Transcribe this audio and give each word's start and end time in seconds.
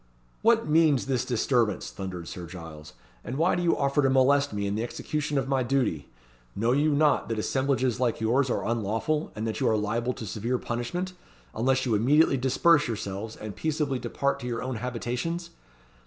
"What 0.41 0.67
means 0.67 1.05
this 1.05 1.23
disturbance?" 1.23 1.91
thundered 1.91 2.27
Sir 2.27 2.47
Giles; 2.47 2.93
"and 3.23 3.37
why 3.37 3.53
do 3.53 3.61
you 3.61 3.77
offer 3.77 4.01
to 4.01 4.09
molest 4.09 4.51
me 4.51 4.65
in 4.65 4.73
the 4.73 4.81
execution 4.81 5.37
of 5.37 5.47
my 5.47 5.61
duty? 5.61 6.09
Know 6.55 6.71
you 6.71 6.91
not 6.95 7.29
that 7.29 7.37
assemblages 7.37 7.99
like 7.99 8.19
yours 8.19 8.49
are 8.49 8.65
unlawful, 8.65 9.31
and 9.35 9.45
that 9.45 9.59
you 9.59 9.69
are 9.69 9.77
liable 9.77 10.13
to 10.13 10.25
severe 10.25 10.57
punishment, 10.57 11.13
unless 11.53 11.85
you 11.85 11.93
immediately 11.93 12.35
disperse 12.37 12.87
yourselves, 12.87 13.35
and 13.35 13.55
peaceably 13.55 13.99
depart 13.99 14.39
to 14.39 14.47
your 14.47 14.63
own 14.63 14.77
habitations? 14.77 15.51